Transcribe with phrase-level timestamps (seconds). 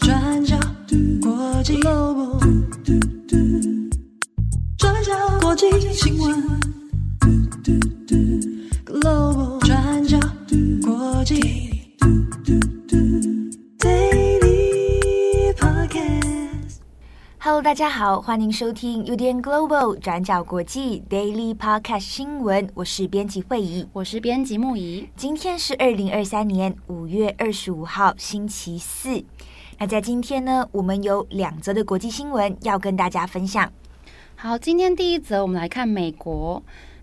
[0.00, 0.58] 转角
[1.22, 2.40] 国际 Global，
[4.76, 6.71] 转角国际新闻。
[17.72, 22.68] 大家好，欢迎收听 UDN Global 转角国际 Daily Podcast 新闻。
[22.74, 25.08] 我是编辑慧仪，我是编辑木仪。
[25.16, 29.24] 今天是二零二三年五月二十五号，星期四。
[29.78, 33.72] 那在今天呢，我们有两则的国际新闻要跟大家分享。
[34.36, 36.62] 好，今天第一则，我们来看美国。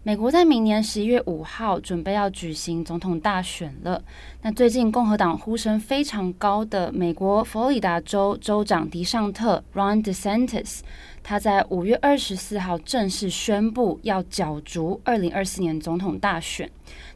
[0.09, 4.03] 美国在明年十一月五号准备要举行总统大选了。
[4.41, 10.79] 那最近共和党呼声非常高的美国佛罗里达州州长迪尚特 （Ron DeSantis），
[11.21, 16.67] 他在五月二十四号正式宣布要角逐二零二四年总统大选。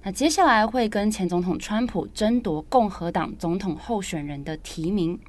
[0.03, 5.19] 那接下来会跟前总统川普争夺共和党总统候选人的提名。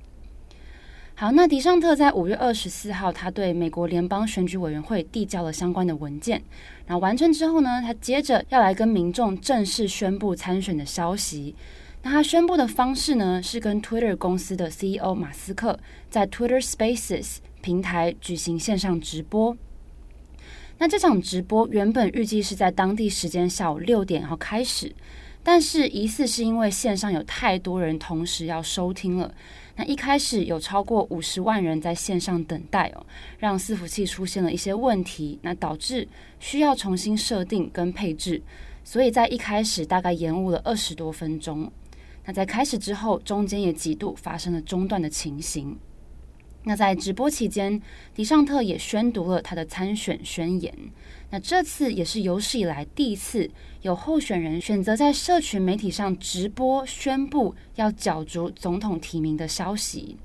[1.16, 6.42] 好，那迪尚特在五月二十四号，他对美国联邦选举委员会递交了相关的文件。
[6.86, 11.54] 然后完成之后呢，他接着要来跟民众正式宣布参选的消息。
[12.02, 15.78] 那他宣布的方式呢，是跟 Twitter 公司的 CEO 马斯克
[16.10, 19.56] 在 Twitter Spaces 平台举行线上直播。
[20.76, 24.94] 那这场直播原本预计是在当地时间下午六点然后开始，
[25.42, 29.32] 但是疑似是因为线上有太多人同时要收听了。
[29.76, 33.04] 那一开始有超过五十万人在线上等待哦，
[33.38, 36.06] 让伺服器出现了一些问题，那导致
[36.38, 38.40] 需要重新设定跟配置，
[38.84, 41.70] 所以在一开始大概延误了二十多分钟。
[42.24, 45.76] 那在开始之后，中间也几度发生了中断的情形。
[46.64, 47.80] 那在直播期间，
[48.14, 50.74] 迪尚特也宣读了他的参选宣言。
[51.30, 53.50] 那这次也是有史以来第一次
[53.82, 60.16] 有候选人选择在社群媒体上直播宣布要角逐总统提名的消息。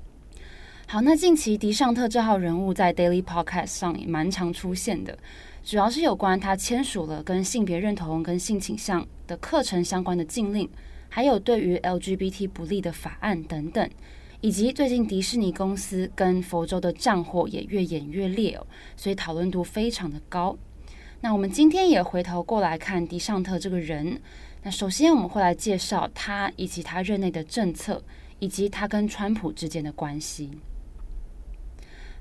[0.86, 5.16] 好，那近期迪尚特这号人物在 Daily Podcast 上也蛮常出现的，
[5.62, 10.68] 主要是有关他签署了跟性别认同跟性倾向的课程相关的禁令，
[11.08, 13.88] 还有对于 LGBT 不利的法案等等。
[14.42, 20.56] 以及最近迪士尼公司跟佛州的战火也越演越烈哦，所以讨论度非常的高。
[21.20, 24.18] 那我们今天也回头过来看迪尚特这个人。
[24.62, 28.02] 那首先我们会来介绍他以及他任内的政策，
[28.38, 30.50] 以及他跟川普之间的关系。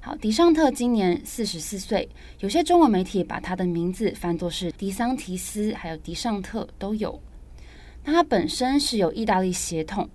[0.01, 2.07] 好，迪尚特今年四十四岁，
[2.40, 7.18] 有些中文媒体把他的名字翻作是迪桑提斯，还有迪尚特都有。
[8.03, 10.09] 那他本身是有意大利血统。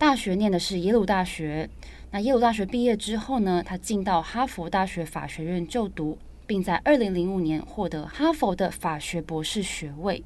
[0.00, 1.68] 大学念的是耶鲁大学，
[2.10, 6.16] 那耶鲁大学毕业之后呢，他进到哈佛大学法学院就读，
[6.46, 10.24] 并在二零零五年获得哈佛的法学博士学位。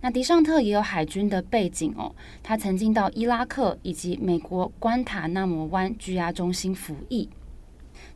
[0.00, 2.12] 那迪尚特也有海军的背景哦，
[2.42, 7.28] 他曾经到伊拉克以及美国关塔那摩湾拘押中心服役。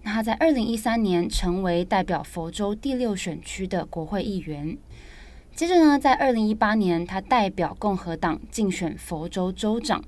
[0.03, 4.77] 那他在二零一三年成为代表佛州第六选区的国会议员。
[5.55, 10.03] 接着呢，在二零一八年，他代表共和党竞选佛州州长。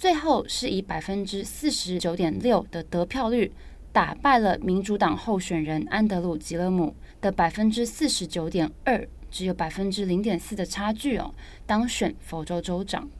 [0.00, 3.52] 最后是以百分之四十九点六的得票率
[3.92, 11.34] 打败了民主党候选人安德鲁·吉勒姆的百分之四十九点二，只有百分之零点四的差距哦，
[11.66, 13.10] 当选佛州州长。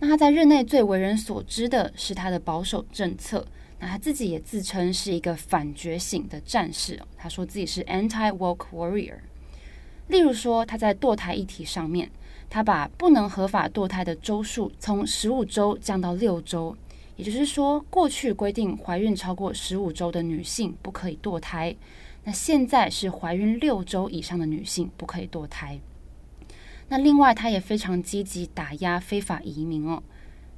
[0.00, 3.46] 那他在任内最为人所知的是他的保守政策，
[3.78, 9.18] 那他自己也自称是一个反觉醒的战士哦，他说自己是 anti-woke warrior。
[10.08, 12.10] 例如说他在堕胎议题上面。
[12.50, 16.76] 他把不能合法堕胎的周数从十五周降到六周，
[17.16, 21.76] 也就是说，过去规定怀孕超过十五周的女性不可以堕胎，
[22.24, 25.78] 那现在是怀孕六周以上的女性不可以堕胎。
[26.88, 30.02] 那另外，他也非常积极打压非法移民哦。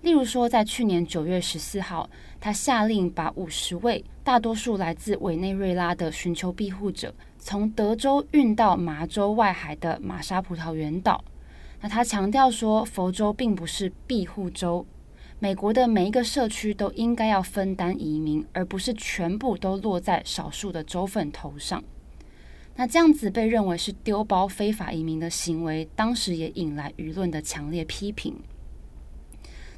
[0.02, 2.08] 例如说，在去年九月十四号，
[2.40, 11.22] 他下令把五十位大多数来自委内瑞拉的寻求庇护者从德州运到麻州外海的玛莎葡萄园岛。
[11.80, 14.84] 那他强调说，佛州并不是庇护州，
[15.38, 21.82] 美国的每一个社区都应该要分担移民，而不是全部都落在少数的州份头上。
[22.76, 28.36] 那这样子被认为是丢包非法移民的行为，当时也引来舆论的强烈批评。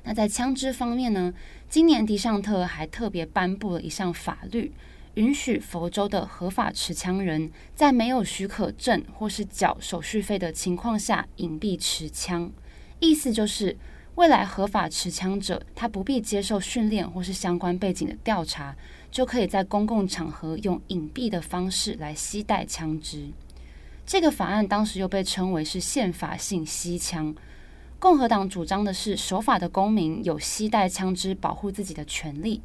[0.05, 1.33] 那在枪支方面呢，
[1.69, 4.73] 今年迪尚特还特别颁布了一项法律。
[5.15, 12.51] 允许佛州的合法持枪人在没有许可证或是缴手续费的情况下隐蔽持枪，
[12.99, 13.77] 意思就是
[14.15, 18.75] 未来合法持枪者，他不必接受训练或是相关背景的调查，
[19.11, 23.29] 就可以在公共场合用隐蔽的方式来携带枪支。
[24.07, 27.35] 这个法案当时又被称为是宪法性吸枪。
[27.99, 32.61] 共和党主张的是守法的公民有携带枪支保护自己的权利，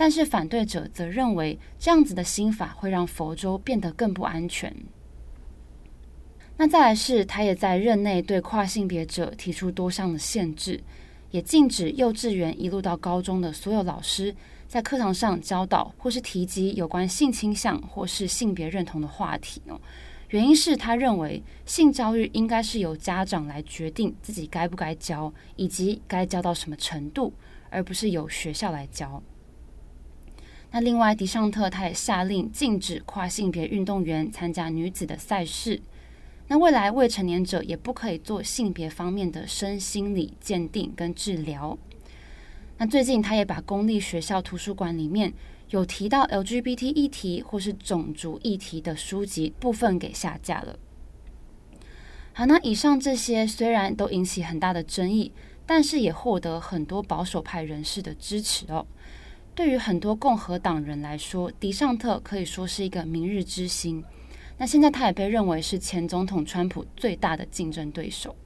[0.00, 4.72] 但是反对者则认为这样子的新法会让佛州变得更不安全。
[6.56, 10.80] 那再来是，他也在任内对跨性别者提出多项的限制，
[11.32, 14.32] 也禁止幼稚园一路到高中的所有老师
[14.68, 19.80] 在课堂上教导或是提及有关性倾向或是性别认同的话题哦。
[20.30, 27.32] 原因是他认为性教育应该是由家长来决定自己该不该教，以及该教到什么程度，
[27.68, 29.20] 而不是由学校来教。
[30.70, 35.80] 那另外，迪尚特他也下令禁止跨性别运动员参加女子的赛事。
[36.48, 41.76] 那未来未成年者也不可以做性别方面的身心理鉴定跟治疗。
[42.78, 45.32] 那最近他也把公立学校图书馆里面。
[45.70, 50.78] 有提到 LGBT 议题或是种族议题的书籍部分给下架了。
[52.32, 55.30] 好，那以上这些虽然都引起很大的争议，
[55.66, 58.86] 但是也获得很多保守派人士的支持哦。
[59.58, 64.04] 对于很多共和党人来说，迪尚特可以说是一个明日之星。
[64.56, 68.36] 那现在他也被认为是前总统川普最大的竞争对手。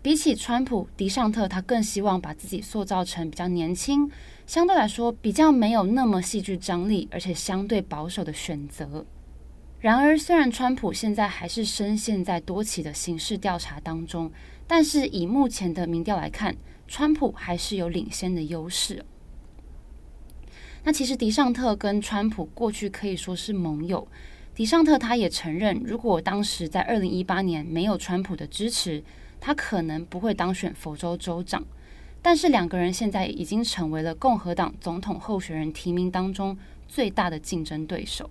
[0.00, 4.10] 比起川普，迪尚特他更希望把自己塑造成比较年轻。
[4.46, 9.04] 相对来说，比较没有那么戏剧张力，而且相对保守的选择。
[9.78, 14.32] 然而，虽然川普现在还是深陷在多起的刑事调查当中，
[14.66, 16.56] 但是以目前的民调来看，
[16.88, 19.04] 川普还是有领先的优势。
[20.86, 24.06] 那其实迪尚特跟川普过去可以说是盟友。
[24.54, 29.02] 迪尚特他也承认，如果当时在二零一八年没有川普的支持，
[29.40, 31.64] 他可能不会当选佛州州长。
[32.22, 36.56] 但是两个人现在已经成为了共和党总统候选人提名当中
[36.86, 38.30] 最大的竞争对手，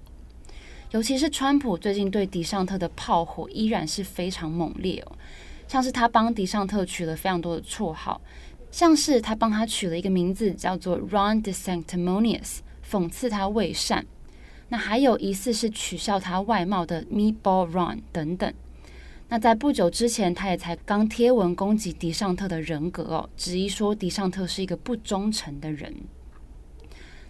[0.92, 5.18] 尤其是川普最近对迪尚特的炮火依然是非常猛烈哦，
[5.68, 8.22] 像是他帮迪尚特取了非常多的绰号，
[8.76, 14.06] 像是他帮他取了一个名字叫做 Ron DeSanctimonious，讽刺他伪善，
[14.68, 18.54] 那还有疑似是取笑他外貌的 Meatball Ron 等等。
[19.30, 25.96] 那在不久之前，他也才刚贴文攻击迪尚特的人格哦，质疑说迪尚特是一个不忠诚的人。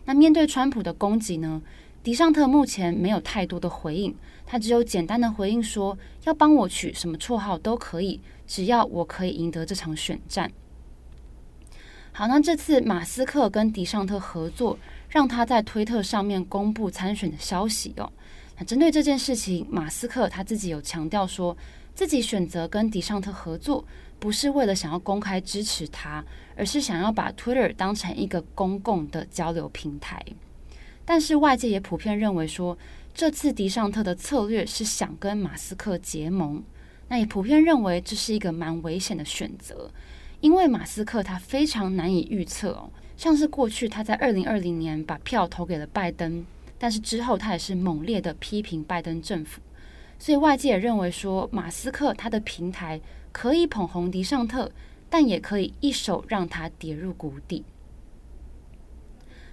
[0.06, 1.62] 那面对川普的攻击呢，
[2.02, 4.16] 迪尚特目前没有太多的回应，
[4.48, 10.52] 他只有简单的回应说，要帮我取什么绰号都可以，只要我可以赢得这场选战。
[12.18, 14.80] 好，那这次马斯克跟迪尚特合作，
[15.10, 18.10] 让他在推特上面公布参选的消息哦。
[18.58, 21.56] 那针对这件事情，马斯克他自己有强调说。
[21.94, 23.86] 自己选择跟迪尚特合作，
[24.20, 26.22] 不是为了想要公开支持他，
[26.58, 30.22] 而是想要把 Twitter 当成一个公共的交流平台。
[31.06, 32.78] 但是外界也普遍认为说，
[33.14, 36.62] 这次迪尚特的策略是想跟马斯克结盟。
[37.08, 39.90] 那也普遍认为这是一个蛮危险的选择，
[40.46, 42.88] 因为马斯克他非常难以预测哦。
[43.18, 46.46] 像是过去他在二零二零年把票投给了拜登，
[46.78, 49.60] 但是之后他也是猛烈的批评拜登政府。
[50.20, 53.02] 所以外界也认为说，马斯克他的平台
[53.32, 54.72] 可以捧红迪尚特，
[55.10, 57.66] 但也可以一手让他跌入谷底。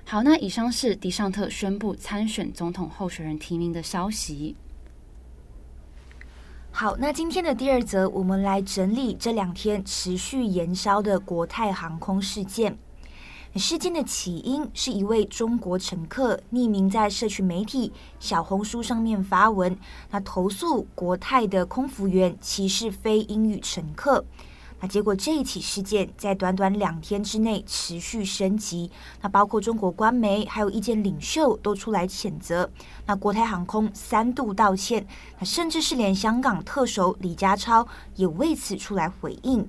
[0.05, 4.55] 好，那以上是迪尚特宣布参选总统候选人提名的消息。
[6.75, 12.77] 好，那今天的第二则，我们来整理这两天持续延烧的国泰航空事件。
[13.57, 19.77] 事件的起因是一位中国乘客匿名在社区媒体小红书上面发文，
[20.11, 24.25] 那投诉国泰的空服员歧视非英语乘客。
[24.83, 32.69] 那结果这一起事件在短短两天之内持续升级，那包括中国官媒还有意见领袖都出来谴责。
[33.07, 35.07] 那国泰航空三度道歉，
[35.39, 37.87] 那甚至是连香港特首李家超
[38.17, 39.69] 也为此出来回应。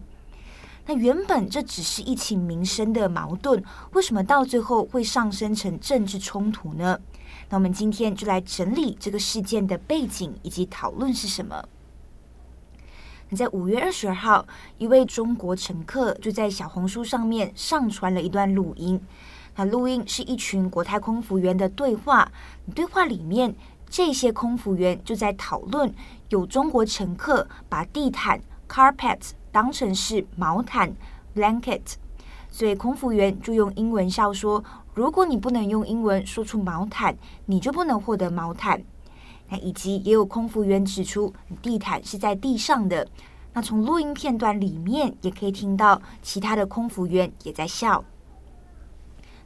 [0.88, 7.00] 那原本这只是一起民生的矛盾，为什么到最后会上升成政治冲突呢？
[7.50, 11.64] 那我们今天就来整理这个事件的背景以及讨论是什么。
[13.36, 14.46] 在五月二十二号，
[14.78, 19.02] 一位中国乘客就在小红书上面上传了一段录音。
[19.56, 22.32] 那录音是一群国泰空服员的对话，
[22.74, 23.56] 对话里面
[23.90, 25.94] 这些空服员就在讨论
[26.30, 29.32] 有中国乘客把地毯 carpet。
[29.52, 30.92] 当成是毛毯
[31.36, 31.82] blanket，
[32.50, 34.64] 所以空服员就用英文笑说
[34.96, 38.84] ：“如果你不能用英文说出毛毯，你就不能获得毛毯。”
[39.62, 43.08] 以及也有空服员指出地毯是在地上的。
[43.54, 48.04] 那从录音片段里面也可以听到其他的空服员也在笑。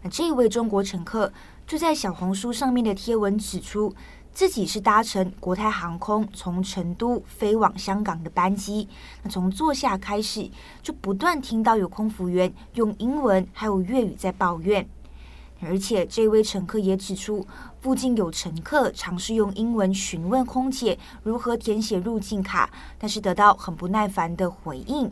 [0.01, 1.33] 那这位中国乘客
[1.65, 3.93] 就在小红书上面的贴文指出，
[4.31, 8.87] 自己是搭乘国泰航空从成都飞往香港的班机。
[9.23, 10.49] 那从坐下开始，
[10.81, 14.87] 就不断听到有空服员用英文还有粤语在抱怨。
[15.59, 17.45] 而且这位乘客也指出，
[17.87, 25.09] 附近有乘客尝试用英文询问空姐如何填写入境卡，但是得到很不耐烦的回应。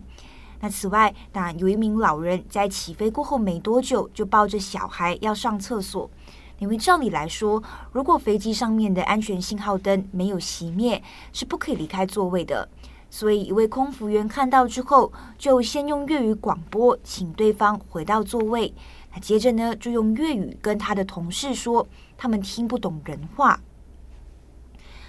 [0.60, 6.12] 那此外，那有一名老人在起飞过后没多久就抱着小孩要上厕所，
[6.60, 7.64] 因为照理来说，
[7.94, 11.02] 如果飞机上面的安全信号灯没有熄灭，
[11.32, 12.68] 是不可以离开座位的。
[13.10, 18.74] 所以一位空服员看到之后，就先用粤语广播请对方回到座位。
[19.14, 23.60] 那接着呢，就用粤语跟他的同事说，他们听不懂人话。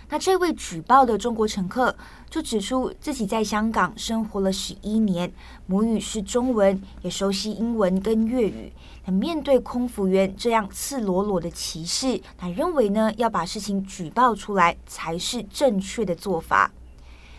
[0.08, 1.96] 那这位举报的中国乘客
[2.30, 5.32] 就指出自己在香港生活了十一年，
[5.66, 8.72] 母语是中文，也熟悉英文跟粤语。
[9.04, 16.70] 那面对空服员这样赤裸裸的歧视，他认为呢，要把事情举报出来才是正确的做法。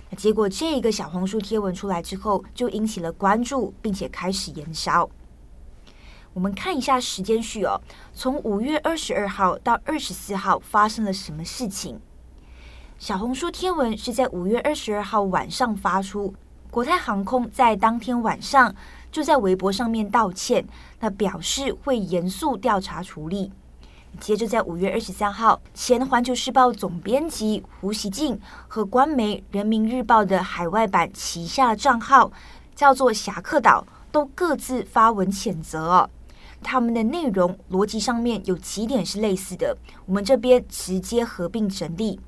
[0.10, 5.10] 那结果这个小红书贴文出来之后，就引起了关注，并且开始延烧。
[6.38, 7.82] 我们看一下时间序哦，
[8.14, 12.00] 从五月二十二号到二十四号发生了什么事情？
[13.00, 16.36] 小红书贴文是在五月二十二号晚上发出，
[16.70, 18.76] 国泰航空在当天晚上
[19.12, 20.64] 就在微博上面道歉，
[21.00, 23.52] 那表示会严肃调查处理。
[24.20, 32.32] 接着在五月二十三号，前环球时报总编辑胡锡进和官媒人民日报的海外版旗下账号
[32.76, 36.10] 叫做侠客岛，都各自发文谴责哦。
[36.62, 42.20] 他们的内容逻辑上面有几点是类似的，我们这边直接合并整理。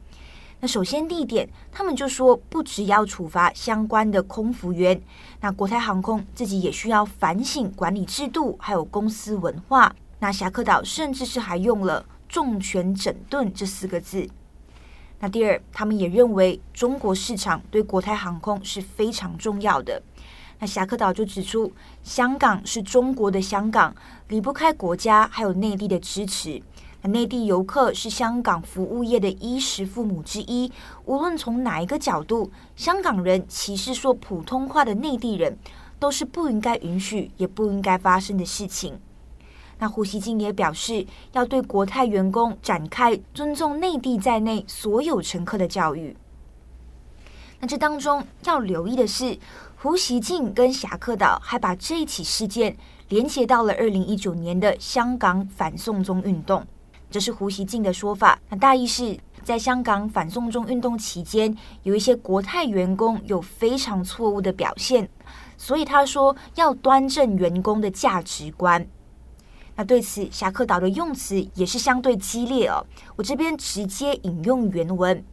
[0.61, 5.01] 那首先第一点，他们就说不只要处罚相关的空服员，
[5.39, 9.95] 那国泰航空自己也需要反省管理制度，还有公司文化。
[10.19, 14.27] 那侠客岛甚至是还用了重拳整顿这四个字。
[15.21, 20.01] 那第二，他们也认为中国市场对国泰航空是非常重要的。
[20.59, 21.71] 那侠客岛就指出，
[22.03, 23.95] 香港是中国的香港，
[24.27, 26.61] 离不开国家还有内地的支持。
[27.01, 30.69] 那内地游客是香港服务业的衣食父母之一，
[31.05, 35.57] 无论从哪一个角度，香港人歧视说普通话的内地人，
[35.97, 38.99] 都是不应该允许也不应该发生的事情。
[39.77, 46.17] 那胡锡进也表示，要对国泰员工展开尊重内地在内所有乘客的教育。
[47.61, 49.37] 那这当中要留意的是，
[49.81, 52.75] 胡锡进跟侠客岛还把这一起事件
[53.07, 56.61] 连接到了二零一九年的香港反送中运动，
[57.09, 58.37] 这是胡锡进的说法。
[58.49, 65.07] 那大意是在香港反送中运动期间，有一些国泰员工有非常错误的表现，
[65.55, 68.85] 所以他说要端正员工的价值观。
[69.77, 72.85] 那对此，侠客岛的用词也是相对激烈哦。
[73.15, 75.23] 我这边直接引用原文。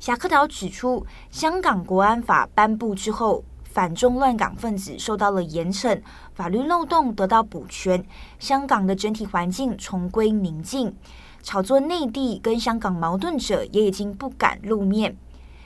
[0.00, 5.98] 侠客岛指出，香港国安法颁布之后，反中乱港分子受到了严惩，
[6.34, 8.04] 法律漏洞得到补全，
[8.38, 10.94] 香港的整体环境重归宁静，
[11.42, 15.16] 炒作内地跟香港矛盾者也已经不敢露面。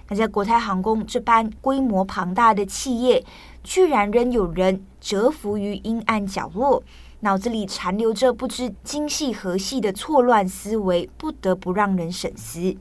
[0.09, 3.25] 那在国泰航空这般规模庞大的企业，
[3.65, 6.81] 居然仍有人蛰伏于阴暗角落，
[7.21, 12.77] 脑子里残留着不知今夕何夕的错乱思维，不得不让人省思。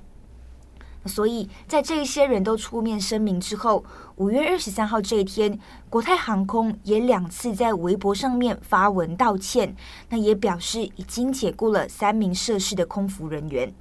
[1.08, 3.86] 所以在这些人都出面声明之后，
[4.16, 9.76] 五月二十三号这一天，国泰航空也两次在微博上面发文道歉，
[10.10, 13.72] 那也表示已经解雇了三名涉事的空服人员。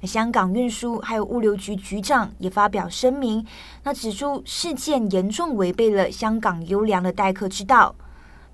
[0.00, 3.44] 那香港运输还有物流局局长也发表声明，
[3.82, 7.96] 那指出事件严重违背了香港优良的待客之道。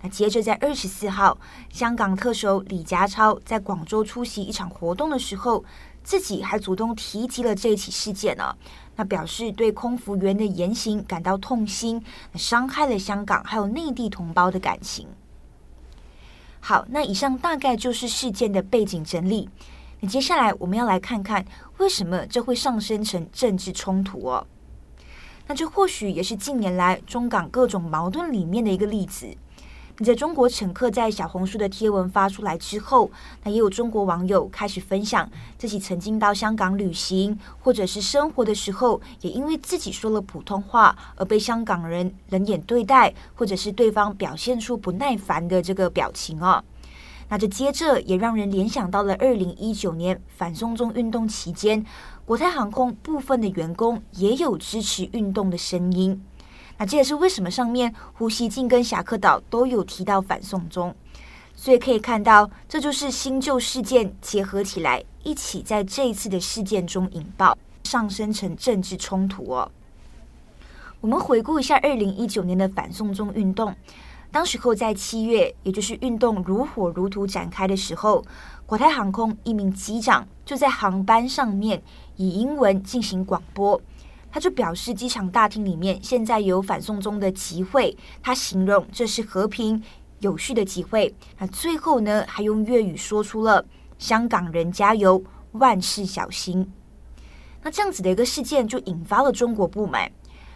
[0.02, 1.36] 那接着在二十四号，
[1.68, 5.62] 香港特首李家超在广州出席一场活动的时候。
[6.10, 8.52] 自己还主动提及了这起事件呢，
[8.96, 12.02] 那表示对空服员的言行感到痛心，
[12.34, 15.06] 伤害了香港还有内地同胞的感情。
[16.58, 19.48] 好，那以上大概就是事件的背景整理。
[20.00, 21.46] 那接下来我们要来看看
[21.78, 24.44] 为什么这会上升成政治冲突哦。
[25.46, 29.28] 那这或许也是近年来中港各种矛盾里面的一个例子。
[30.02, 33.10] 在中国乘客在小红书的贴文发出来之后，
[33.44, 46.64] 那也有中国网友开始分享自己曾经到香港旅行或者是生活的时候，也因为自己说了普通话而被香港人冷眼对待，或者是对方表现出不耐烦的这个表情啊。
[47.28, 51.84] 那这接着也让人联想到了二零一九年反送中运动期间，
[52.24, 56.24] 国泰航空部分的员工也有支持运动的声音。
[56.80, 60.94] 那这也是为什么上面胡锡进跟侠客岛都有提到反送中，
[61.54, 69.70] 所以可以看到，这就是新旧事件结合起来，一起在这一次的事件中引爆，上升成政治冲突哦。
[71.02, 73.76] 我们回顾一下二零一九年的反送中运动，
[74.30, 78.24] 当时候在七月，也就是运动如火如荼展开的时候，
[78.64, 81.82] 国泰航空一名机长就在航班上面
[82.16, 83.78] 以英文进行广播，
[84.30, 89.82] 他就表示机场大厅里面现在有反送中的集会，他形容这是和平。
[90.20, 93.64] 有序的集会，那最后呢，还用粤语说出了
[93.98, 96.70] “香港人加油，万事小心”。
[97.64, 100.12] 那这样子的一个事件就引发了中国不满。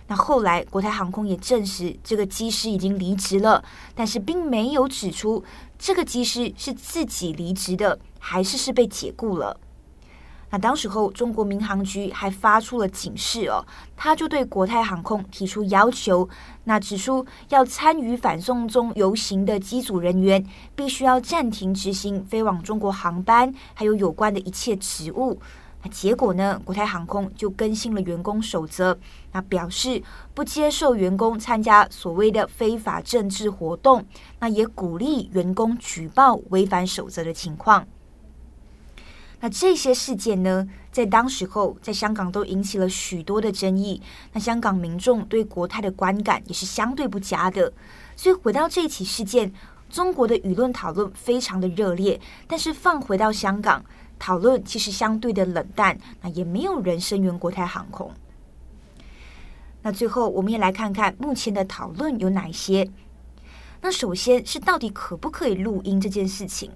[0.07, 3.65] 那后来国泰航空也证实，这个机师已经离职了，
[3.95, 5.43] 但是并没有指出
[5.79, 9.59] 这个机师是自己离职的，还是是被解雇了。
[10.51, 13.65] 那当时候，中国民航局还发出了警示哦，
[13.97, 16.29] 他就对国泰航空提出要求，
[16.65, 20.45] 那指出要参与反送中游行的机组人员
[20.77, 25.41] 必须要暂停执行飞往中国航班，还有有关的一切职务。
[25.83, 28.97] 那结果呢，国泰航空就更新了员工守则，
[29.33, 34.03] 那表示不接受员工参加所谓的非法政治活动，
[34.39, 37.87] 那也鼓励员工举报违反守则的情况。
[39.45, 44.01] 那这些事件呢，在当时候在香港都引起了许多的争议。
[44.33, 47.71] 那香港民众对国泰的观感也是相对不佳的。
[48.17, 49.53] 所以回到这一起事件，
[49.91, 53.85] 中国的舆论讨论非常的热烈，但是放回到香港，
[54.19, 55.99] 讨论其实相对的冷淡。
[56.23, 58.11] 那也没有人声援国泰航空。
[59.83, 62.91] 那最后，我们也来看看目前的讨论有哪些。
[63.83, 66.71] 那首先是到底可不可以录音这件事情。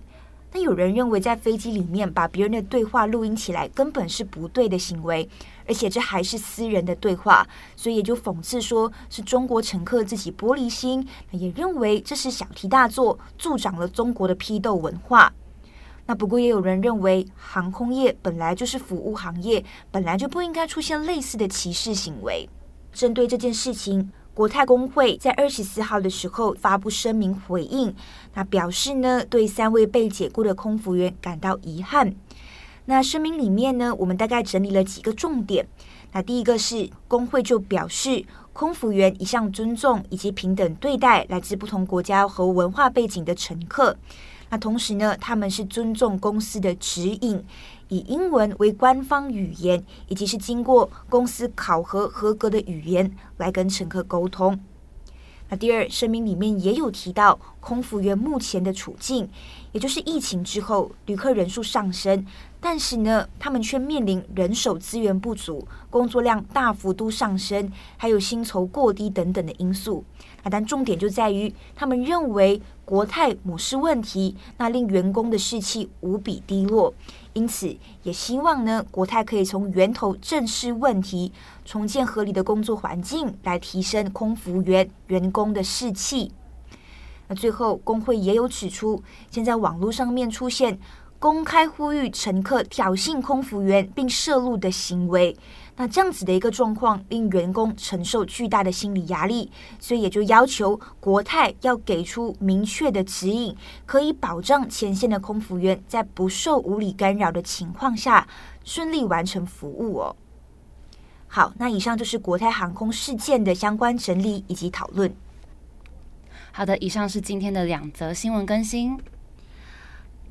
[0.51, 5.29] 那有人认为，在飞机里面把别人的对话录音起来根本是不对的行为，
[5.67, 15.33] 而且这还是私人的对话，所以也就讽刺说是中国乘客自己玻璃心，也认为这是小题大做，助长了中国的批斗文化。
[16.07, 22.49] 那不过也有人认为，航空业本来就是服务行业，本来就不应该出现类似的歧视行为。
[22.91, 27.93] 针对这件事情，国泰工会在二十四号的时候发布声明回应，
[28.35, 32.15] 那表示呢，对三位被解雇的空服员感到遗憾。
[32.85, 35.67] 那声明里面呢，我们大概整理了几个重点。
[36.13, 43.97] 那第一个是工会就表示，空服员一向尊重以及平等对待来自不同国家和文化背景的乘客。
[44.51, 47.45] 那同时呢，他们是尊重公司的指引。
[47.89, 54.59] 以英文为官方语言，以及是经过公司考核合格的语言来跟乘客沟通。
[55.51, 59.27] 那第二，声明里面也有提到空服员目前的处境，
[59.73, 62.27] 也就是疫情之后旅客人数上升，
[62.61, 70.05] 但是呢，他们却面临人手资源不足、工作量大幅度上升，还有薪酬过低等等的因素。
[70.43, 76.93] 那但重点就在于，他们认为国泰模式问题，那令员工的士气无比低落。
[77.35, 81.33] 因此，也希望呢，国泰可以从源头正视问题，
[81.65, 86.33] 重建合理的工作环境，来提升空服员员工的士气。
[87.29, 90.79] 那最后，工会也有指出，现在网络上面出现
[91.19, 95.37] 公开呼吁乘客挑衅空服员并涉入的行为。
[95.79, 108.27] 那这样子的一个状况，令员工承受巨大的心理压力，所以也就要求国泰要给出明确的指引，可以保障前线的空服员在不受无理干扰的情况下
[108.65, 110.17] 顺利完成服务哦。
[111.29, 115.15] 好，那以上就是国泰航空事件的相关整理以及讨论。
[116.51, 118.99] 好的，以上是今天的两则新闻更新。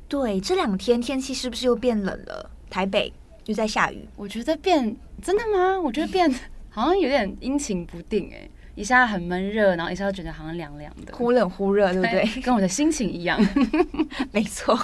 [0.08, 2.50] 对，这两天天气是不是又变冷了？
[2.68, 3.14] 台北。
[3.48, 5.80] 就在下雨，我觉得变真的吗？
[5.80, 6.30] 我觉得变
[6.68, 12.42] 好像有点阴晴不定哎，一下很闷热，然后一下又觉得好像凉凉的，忽冷忽热，对不对？
[12.42, 13.40] 跟我的心情一样，
[14.32, 14.78] 没错。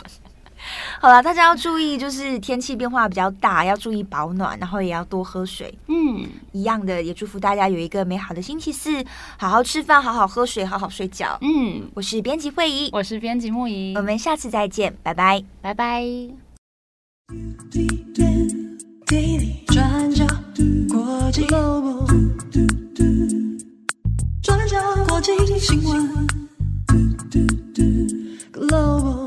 [0.98, 5.72] 好了，大家要注意，就是天气变化比较大，要注意保暖，然后也要多喝水。
[5.88, 9.04] 嗯，一样的，也祝福大家有一个美好的星期四，
[9.36, 11.36] 好好吃饭，好好喝水，好好睡觉。
[11.42, 16.43] 嗯，我是编辑慧仪，我是编辑牧宜，我们下次再见，拜拜，拜拜。
[19.68, 20.26] 转角
[20.90, 22.06] 国际 Global，
[24.42, 24.76] 转角
[25.08, 26.28] 国际新闻
[28.52, 29.26] Global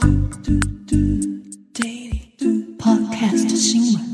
[1.73, 4.06] Daily Podcast 新闻。